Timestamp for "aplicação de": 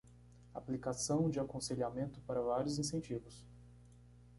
0.51-1.39